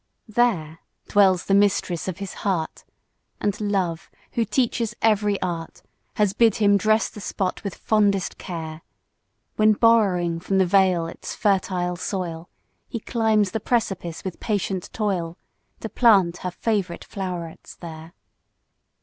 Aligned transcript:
There 0.27 0.79
dwells 1.09 1.45
the 1.45 1.53
mistress 1.53 2.07
of 2.07 2.17
his 2.17 2.33
heart, 2.41 2.85
And 3.39 3.61
Love, 3.61 4.09
who 4.31 4.45
teaches 4.45 4.95
every 4.99 5.39
art, 5.43 5.83
Has 6.15 6.33
bid 6.33 6.55
him 6.55 6.75
dress 6.75 7.07
the 7.07 7.21
spot 7.21 7.63
with 7.63 7.75
fondest 7.75 8.39
care; 8.39 8.81
When 9.57 9.73
borrowing 9.73 10.39
from 10.39 10.57
the 10.57 10.65
vale 10.65 11.05
its 11.05 11.35
fertile 11.35 11.97
soil, 11.97 12.49
He 12.87 12.99
climbs 12.99 13.51
the 13.51 13.59
precipice 13.59 14.23
with 14.23 14.39
patient 14.39 14.89
toil, 14.91 15.37
To 15.81 15.89
plant 15.89 16.37
her 16.37 16.49
favourite 16.49 17.03
flowerets 17.05 17.75
there. 17.75 18.13